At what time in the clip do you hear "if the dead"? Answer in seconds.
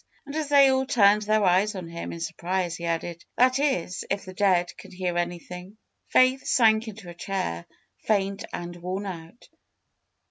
4.09-4.75